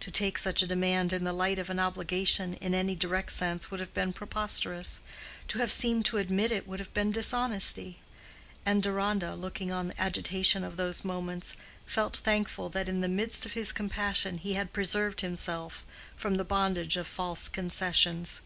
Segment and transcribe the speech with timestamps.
[0.00, 3.70] To take such a demand in the light of an obligation in any direct sense
[3.70, 8.00] would have been preposterous—to have seemed to admit it would have been dishonesty;
[8.66, 11.54] and Deronda, looking on the agitation of those moments,
[11.86, 15.84] felt thankful that in the midst of his compassion he had preserved himself
[16.16, 18.40] from the bondage of false concessions.